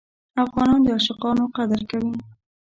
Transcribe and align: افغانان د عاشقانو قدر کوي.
افغانان 0.43 0.79
د 0.83 0.87
عاشقانو 0.95 1.45
قدر 1.55 1.81
کوي. 1.91 2.13